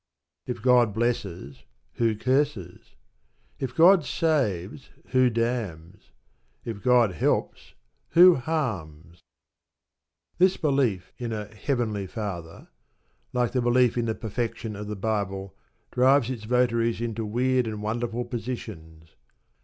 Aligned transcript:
If 0.47 0.63
God 0.63 0.95
blesses, 0.95 1.63
who 1.93 2.15
curses? 2.15 2.95
If 3.59 3.75
God 3.75 4.03
saves, 4.03 4.89
who 5.09 5.29
damns? 5.29 6.09
If 6.65 6.81
God 6.81 7.11
helps, 7.11 7.75
who 8.17 8.33
harms? 8.33 9.19
This 10.39 10.57
belief 10.57 11.13
in 11.19 11.31
a 11.31 11.45
"Heavenly 11.53 12.07
Father," 12.07 12.69
like 13.31 13.51
the 13.51 13.61
belief 13.61 13.95
in 13.95 14.05
the 14.05 14.15
perfection 14.15 14.75
of 14.75 14.87
the 14.87 14.95
Bible, 14.95 15.55
drives 15.91 16.31
its 16.31 16.45
votaries 16.45 16.99
into 16.99 17.23
weird 17.23 17.67
and 17.67 17.83
wonderful 17.83 18.25
positions. 18.25 19.09